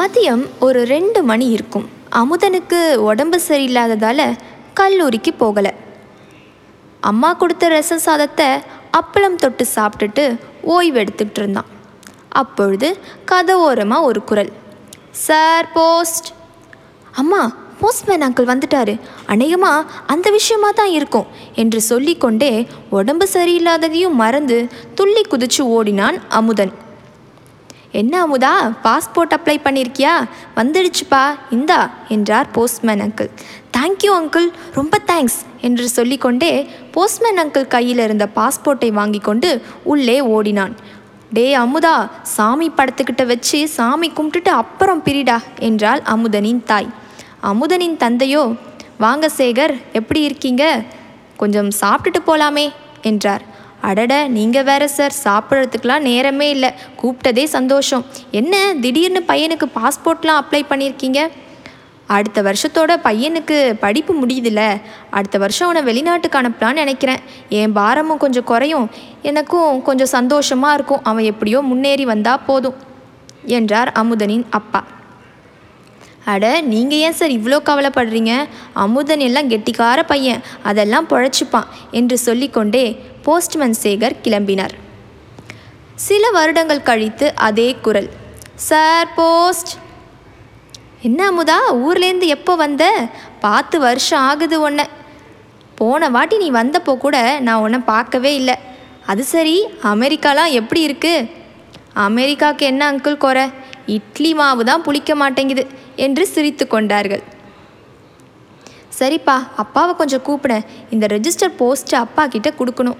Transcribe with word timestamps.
மதியம் 0.00 0.42
ஒரு 0.66 0.80
ரெண்டு 0.94 1.20
மணி 1.30 1.46
இருக்கும். 1.56 1.86
அமுதனுக்கு 2.20 2.78
உடம்பு 3.10 3.38
சரியில்லாததால் 3.48 4.24
கல்லூரிக்கு 4.78 5.32
போகலை. 5.40 5.72
அம்மா 7.10 7.30
கொடுத்த 7.32 7.68
ரசம் 7.68 8.02
சாதத்தை 8.06 8.46
அப்பளம் 8.98 9.38
தொட்டு 9.42 9.64
சாப்பிட்டுட்டு 9.74 10.24
ஓய்வு 10.74 10.98
எடுத்துக்கிட்டு 11.02 11.40
இருந்தான். 11.42 11.68
அப்பொழுது 12.42 12.88
கதவோரமாக 13.30 14.08
ஒரு 14.10 14.20
குரல். 14.30 14.52
Sir 15.26 15.68
post. 15.72 16.28
அம்மா 17.22 17.42
போஸ்ட்மேன் 17.80 18.24
அங்கிள் 18.26 18.50
வந்துட்டாரு. 18.52 18.94
அநேகமாக 19.26 19.88
அந்த 20.06 20.30
விஷயமா 20.30 20.70
தான் 20.80 20.92
இருக்கும் 20.98 21.30
என்று 21.62 21.80
சொல்லிக்கொண்டே 21.90 22.52
உடம்பு 22.98 23.28
சரியில்லாததையும் 23.34 24.20
மறந்து 24.22 24.58
துள்ளி 24.94 25.24
குதிச்சு 25.32 25.64
ஓடினான் 25.78 26.18
அமுதன். 26.28 26.72
என்ன 27.92 28.26
அமுதா 28.26 28.52
பாஸ்போர்ட் 28.84 29.34
அப்ளை 29.36 29.54
பண்ணியிருக்கியா 29.64 30.12
வந்துடுச்சுப்பா 30.56 31.22
இந்தா 31.50 31.90
என்றார் 32.08 32.50
postman 32.50 33.02
uncle 33.06 33.30
thank you 33.76 34.12
uncle 34.20 34.46
ரொம்ப 34.74 34.98
தேங்க்ஸ் 35.06 35.38
என்று 35.60 35.88
சொல்லிக்கொண்டே 35.88 36.70
போஸ்ட்மேன் 36.90 37.36
அங்கிள் 37.36 37.66
கையில் 37.66 37.98
இருந்த 37.98 38.28
பாஸ்போர்ட்டை 38.34 38.90
வாங்கி 38.92 39.18
கொண்டு 39.18 39.62
உள்ளே 39.82 40.20
ஓடினான். 40.20 40.74
டே 41.32 41.54
அமுதா 41.54 42.10
சாமி 42.22 42.70
படத்துக்கிட்ட 42.70 43.26
வச்சு 43.26 43.68
சாமி 43.68 44.10
கும்பிட்டுட்டு 44.10 44.52
அப்புறம் 44.62 45.02
பிரிடா 45.04 45.38
என்றாள் 45.58 46.02
அமுதனின் 46.02 46.64
தாய். 46.64 46.90
அமுதனின் 47.42 47.96
தந்தையோ 47.96 48.54
வாங்க 48.98 49.30
சேகர் 49.36 49.74
எப்படி 49.92 50.22
இருக்கீங்க? 50.22 50.84
கொஞ்சம் 51.36 51.70
சாப்பிட்டுட்டு 51.80 52.20
போலாமே 52.26 52.72
என்றார். 53.02 53.49
அடட 53.88 54.14
நீங்கள் 54.36 54.66
வேற 54.70 54.88
சார் 54.88 55.14
சாப்பிட்றதுக்கெலாம் 55.24 56.06
நேரமே 56.10 56.48
இல்லை. 56.56 56.70
கூப்பிட்டதே 57.00 57.44
சந்தோஷம். 57.56 58.04
என்ன 58.40 58.54
திடீர்னு 58.80 59.22
பையனுக்கு 59.30 59.68
பாஸ்போர்ட்லாம் 59.78 60.40
அப்ளை 60.42 60.62
பண்ணியிருக்கீங்க 60.72 61.22
அடுத்த 62.16 62.38
வருஷத்தோட 62.42 62.92
பையனுக்கு 63.04 63.56
படிப்பு 63.82 64.12
முடியுதுல்ல. 64.20 64.62
அடுத்த 65.16 65.36
வருஷம் 65.38 65.66
அவனை 65.68 65.82
வெளிநாட்டுக்கு 65.88 66.40
அனுப்பலான்னு 66.40 66.82
நினைக்கிறேன். 66.84 67.20
என் 67.58 67.72
பாரமும் 67.72 68.22
கொஞ்சம் 68.24 68.48
குறையும். 68.52 68.86
எனக்கும் 69.30 69.82
கொஞ்சம் 69.88 70.14
சந்தோஷமாக 70.16 70.76
இருக்கும். 70.78 71.04
அவன் 71.10 71.28
எப்படியோ 71.32 71.60
முன்னேறி 71.60 72.04
வந்தால் 72.04 72.46
போதும் 72.46 72.78
என்றார் 73.58 73.92
அமுதனின் 74.02 74.48
அப்பா. 74.58 74.80
அட 76.32 76.46
நீங்கள் 76.72 76.98
ஏன் 76.98 77.16
சார் 77.18 77.36
இவ்வளோ 77.36 77.58
கவலைப்படுறீங்க? 77.68 78.32
அமுதன் 78.84 79.22
எல்லாம் 79.28 79.50
கெட்டிக்கார 79.52 80.00
பையன். 80.02 80.42
அதெல்லாம் 80.62 81.08
பொழைச்சிப்பான் 81.12 81.70
என்று 81.90 82.18
சொல்லிக்கொண்டே 82.18 82.84
போஸ்ட்மேன் 83.24 83.76
சேகர் 83.82 84.20
கிளம்பினார். 84.24 84.74
சில 86.06 86.24
வருடங்கள் 86.36 86.86
கழித்து 86.88 87.26
அதே 87.48 87.68
குரல் 87.84 88.08
சார் 88.68 89.08
போஸ்ட். 89.18 89.72
என்ன 91.08 91.20
அமுதா 91.30 91.58
ஊர்லேருந்து 91.84 92.26
எப்போ 92.36 92.52
வந்த? 92.62 92.84
பார்த்து 93.44 93.76
வருஷம் 93.84 94.24
ஆகுது 94.30 94.56
உன்னை 94.66 94.84
போன 95.80 96.08
வாட்டி 96.16 96.36
நீ 96.44 96.48
வந்தப்போ 96.60 96.94
கூட 97.04 97.16
நான் 97.46 97.62
உன்னை 97.64 97.80
பார்க்கவே 97.92 98.32
இல்லை. 98.40 98.56
அது 99.10 99.22
சரி 99.34 99.56
அமெரிக்காலாம் 99.92 100.54
எப்படி 100.60 100.80
இருக்கு? 100.88 101.14
அமெரிக்காவுக்கு 102.08 102.64
என்ன 102.72 102.82
அங்கிள் 102.92 103.22
குறை? 103.24 103.44
இட்லி 103.96 104.32
மாவு 104.40 104.64
தான் 104.70 104.84
புளிக்க 104.88 105.14
மாட்டேங்குது 105.22 105.64
என்று 106.06 106.24
சிரித்து 106.34 106.66
கொண்டார்கள். 106.74 107.22
சரிப்பா 108.98 109.36
அப்பாவை 109.62 109.92
கொஞ்சம் 110.00 110.26
கூப்பிட. 110.26 110.54
இந்த 110.94 111.04
ரெஜிஸ்டர் 111.14 111.56
போஸ்ட்டு 111.60 111.96
அப்பா 112.04 112.24
கிட்ட 112.34 112.48
கொடுக்கணும். 112.58 112.98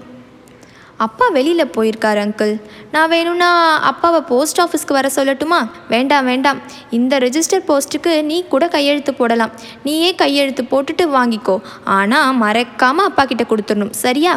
அப்பா 1.05 1.25
வெளியில் 1.35 1.71
போயிருக்காரு 1.75 2.19
அங்கிள் 2.23 2.51
நான் 2.93 3.11
வேணும்னா 3.13 3.49
அப்பாவை 3.89 4.19
போஸ்ட் 4.31 4.59
ஆஃபீஸ்க்கு 4.63 4.97
வர 4.97 5.07
சொல்லட்டுமா? 5.15 5.59
வேண்டாம் 5.93 6.27
வேண்டாம். 6.31 6.59
இந்த 6.97 7.13
ரெஜிஸ்டர் 7.25 7.63
போஸ்ட்டுக்கு 7.69 8.11
நீ 8.29 8.37
கூட 8.53 8.65
கையெழுத்து 8.75 9.13
போடலாம். 9.19 9.53
நீயே 9.87 10.11
கையெழுத்து 10.21 10.63
போட்டுட்டு 10.73 11.05
வாங்கிக்கோ. 11.17 11.55
ஆனால் 11.97 12.37
மறக்காமல் 12.43 13.07
அப்பா 13.09 13.25
கிட்ட 13.25 13.45
கொடுத்துடணும். 13.51 13.93
சரியா? 14.03 14.33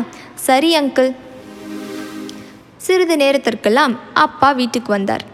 சரி 0.47 0.71
அங்கிள் 0.81 1.11
சிறிது 2.87 3.17
நேரத்திற்கெல்லாம் 3.25 3.97
அப்பா 4.25 4.49
வீட்டுக்கு 4.61 4.91
வந்தார். 4.97 5.25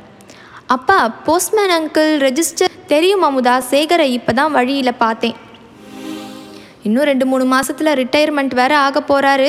அப்பா 0.76 0.98
போஸ்ட்மேன் 1.28 1.74
அங்கிள் 1.78 2.10
ரெஜிஸ்டர் 2.26 2.74
தெரியும் 2.94 3.24
அமுதா 3.28 3.54
சேகரை 3.70 4.08
இப்போ 4.18 4.34
தான் 4.40 4.52
வழியில் 4.58 5.00
பார்த்தேன். 5.04 5.36
இன்னும் 6.88 7.08
ரெண்டு 7.10 7.24
மூணு 7.30 7.44
மாதத்தில் 7.54 7.96
ரிட்டையர்மெண்ட் 8.00 8.54
வேறு 8.60 8.76
ஆக 8.84 9.00
போகிறாரு 9.08 9.48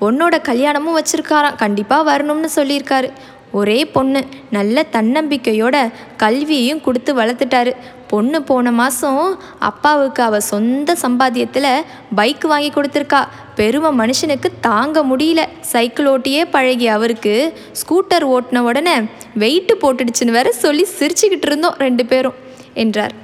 பொண்ணோட 0.00 0.40
கல்யாணமும் 0.40 0.98
வச்சிருக்காராம். 0.98 1.56
கண்டிப்பாக 1.56 2.06
வரணும்னு 2.10 2.48
சொல்லியிருக்காரு. 2.56 3.10
ஒரே 3.52 3.84
பொண்ணு 3.84 4.20
நல்ல 4.50 4.84
தன்னம்பிக்கையோட 4.92 5.76
கல்வியையும் 6.16 6.80
கொடுத்து 6.80 7.10
வளர்த்துட்டாரு. 7.16 7.72
பொண்ணு 8.06 8.42
போன 8.42 8.72
மாதம் 8.72 9.40
அப்பாவுக்கு 9.58 10.22
அவள் 10.22 10.40
சொந்த 10.40 10.96
சம்பாத்தியத்தில் 11.02 11.82
பைக் 12.14 12.44
வாங்கி 12.44 12.70
கொடுத்துருக்கா. 12.70 13.20
பெருமை 13.54 13.90
மனுஷனுக்கு 14.00 14.50
தாங்க 14.60 15.04
முடியல. 15.04 15.40
சைக்கிள் 15.60 16.06
ஓட்டியே 16.06 16.44
பழகிய 16.50 16.92
அவருக்கு 16.92 17.34
ஸ்கூட்டர் 17.80 18.26
ஓட்டின 18.34 18.58
உடனே 18.58 18.96
வெயிட்டு 19.38 19.74
போட்டுடுச்சுன்னு 19.82 20.36
வேற 20.38 20.52
சொல்லி 20.52 20.86
சிரிச்சுக்கிட்டு 20.98 21.48
இருந்தோம் 21.50 21.74
ரெண்டு 21.78 22.06
பேரும் 22.06 22.34
என்றார். 22.74 23.14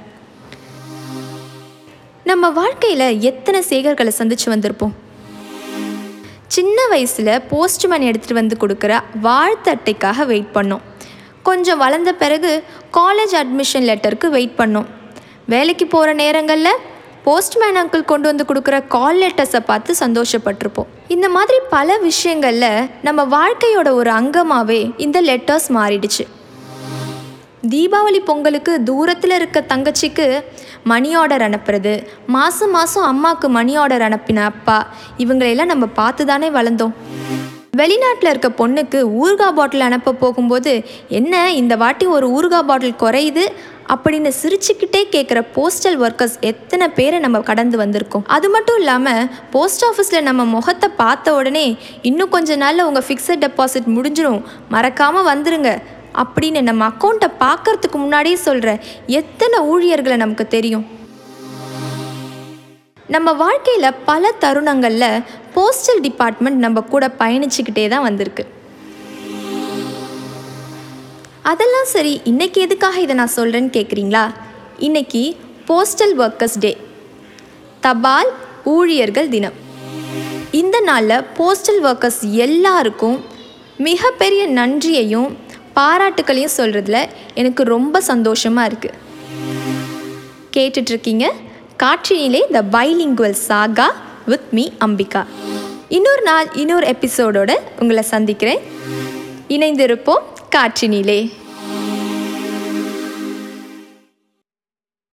நம்ம 2.23 2.49
வாழ்க்கையில் 2.49 3.19
எத்தனை 3.19 3.63
சேகர்களை 3.69 4.07
சந்தித்து 4.07 4.55
வந்திருப்போம்? 4.55 4.95
சின்ன 6.55 6.79
வயசில் 6.91 7.31
போஸ்ட்மேன் 7.51 8.05
எடுத்துகிட்டு 8.09 8.37
வந்து 8.39 8.55
கொடுக்குற 8.63 8.93
வாழ்த்து 9.25 9.69
அட்டைக்காக 9.71 10.25
வெயிட் 10.31 10.51
பண்ணோம். 10.57 10.83
கொஞ்சம் 11.47 11.81
வளர்ந்த 11.83 12.11
பிறகு 12.21 12.51
காலேஜ் 12.97 13.33
அட்மிஷன் 13.41 13.87
லெட்டருக்கு 13.89 14.27
வெயிட் 14.35 14.55
பண்ணோம். 14.59 14.87
வேலைக்கு 15.53 15.85
போகிற 15.93 16.09
நேரங்களில் 16.21 16.81
போஸ்ட்மேன் 17.25 17.79
அங்கிள் 17.81 18.09
கொண்டு 18.11 18.27
வந்து 18.31 18.45
கொடுக்குற 18.49 18.77
கால் 18.95 19.19
லெட்டர்ஸை 19.23 19.61
பார்த்து 19.69 19.91
சந்தோஷப்பட்டிருப்போம். 20.03 20.89
இந்த 21.15 21.29
மாதிரி 21.35 21.57
பல 21.75 21.97
விஷயங்களில் 22.09 22.87
நம்ம 23.07 23.25
வாழ்க்கையோட 23.37 23.91
ஒரு 24.01 24.11
அங்கமாகவே 24.19 24.81
இந்த 25.05 25.21
லெட்டர்ஸ் 25.29 25.69
மாறிடுச்சு. 25.79 26.25
தீபாவளி 27.71 28.19
பொங்கலுக்கு 28.29 28.73
தூரத்தில் 28.83 29.33
இருக்க 29.35 29.59
தங்கச்சிக்கு 29.69 30.25
மணி 30.91 31.09
ஆர்டர் 31.19 31.43
அனுப்புறது. 31.47 31.93
மாதம் 32.35 32.73
மாதம் 32.77 33.07
அம்மாவுக்கு 33.11 33.47
மணி 33.49 33.73
ஆர்டர் 33.83 34.05
அனுப்பின 34.07 34.43
அப்பா. 34.51 34.77
இவங்களையெல்லாம் 35.23 35.71
நம்ம 35.73 35.85
பார்த்து 35.99 36.25
தானே 36.25 36.49
வளர்ந்தோம். 36.49 36.93
வெளிநாட்டில் 37.79 38.31
இருக்க 38.31 38.49
பொண்ணுக்கு 38.59 38.99
ஊர்கா 39.21 39.47
பாட்டில் 39.51 39.87
அனுப்ப 39.87 40.15
போகும்போது 40.23 40.73
என்ன 41.19 41.33
இந்த 41.61 41.73
வாட்டி 41.83 42.05
ஒரு 42.17 42.27
ஊர்கா 42.37 42.59
பாட்டில் 42.69 43.01
குறையுது? 43.03 43.45
அப்படின்னு 43.93 44.29
சிரிச்சுக்கிட்டே 44.41 45.01
கேட்குற 45.15 45.39
போஸ்டல் 45.55 45.97
ஒர்க்கர்ஸ் 46.05 46.37
எத்தனை 46.51 46.85
பேரை 46.99 47.17
நம்ம 47.19 47.41
கடந்து 47.49 47.75
வந்திருக்கோம். 47.83 48.23
அது 48.35 48.47
மட்டும் 48.49 48.79
இல்லாமல் 48.81 49.27
போஸ்ட் 49.55 49.85
ஆஃபீஸில் 49.89 50.27
நம்ம 50.29 50.45
முகத்தை 50.53 50.89
பார்த்த 51.03 51.35
உடனே 51.39 51.67
இன்னும் 52.09 52.33
கொஞ்ச 52.37 52.55
நாளில் 52.63 52.87
உங்கள் 52.89 53.07
ஃபிக்ஸட் 53.09 53.43
டெபாசிட் 53.45 53.93
முடிஞ்சிடும் 53.97 54.41
மறக்காமல் 54.69 55.29
வந்துருங்க. 55.33 55.71
அப்படின்னு 56.21 56.61
நம்ம 56.61 56.87
அக்கௌண்ட்டை 56.87 57.29
பார்க்கறதுக்கு 57.43 57.97
முன்னாடியே 58.03 58.35
சொல்கிற 58.35 58.79
எத்தனை 59.19 59.59
ஊழியர்களை 59.59 60.17
நமக்கு 60.17 60.47
தெரியும்? 60.47 60.85
நம்ம 63.07 63.33
வாழ்க்கையில் 63.33 63.97
பல 64.05 64.31
தருணங்களில் 64.43 65.23
போஸ்டல் 65.55 66.01
டிபார்ட்மெண்ட் 66.01 66.59
நம்ம 66.65 66.81
கூட 66.93 67.07
பயணிச்சுக்கிட்டே 67.19 67.87
தான் 67.89 68.05
வந்திருக்கு. 68.07 68.45
அதெல்லாம் 71.51 71.89
சரி 71.95 72.21
இன்னைக்கு 72.23 72.61
எதுக்காக 72.61 72.99
இதை 72.99 73.15
நான் 73.15 73.35
சொல்கிறேன்னு 73.35 73.75
கேட்குறீங்களா 73.77 74.23
இன்னைக்கு 74.87 75.37
போஸ்டல் 75.67 76.15
ஒர்க்கர்ஸ் 76.23 76.57
டே 76.59 76.77
தபால் 77.79 78.31
ஊழியர்கள் 78.63 79.29
தினம். 79.29 79.57
இந்த 80.51 80.77
நாளில் 80.79 81.23
போஸ்டல் 81.37 81.81
ஒர்க்கர்ஸ் 81.89 82.21
எல்லாருக்கும் 82.45 83.17
மிகப்பெரிய 83.87 84.47
நன்றியையும் 84.59 85.29
பாராட்டுக்களையும் 85.75 86.55
சொல்கிறதுல 86.57 87.07
எனக்கு 87.33 87.63
ரொம்ப 87.63 88.01
சந்தோஷமாக 88.01 88.69
இருக்குது 88.71 89.03
கேட்டுட்ருக்கீங்க? 90.53 91.25
காட்சியிலே 91.77 92.41
the 92.51 92.63
bilingual 92.71 93.37
saga 93.47 93.87
with 94.25 94.47
me 94.51 94.69
Ambika. 94.85 95.25
இன்னொரு 95.89 96.21
நாள் 96.21 96.47
இன்னொரு 96.53 96.95
எபிசோடோடு 96.95 97.55
உங்களை 97.79 98.03
சந்திக்கிறேன். 98.03 98.59
இணைந்திருப்போம் 99.49 100.23
காற்றினிலே 100.55 101.31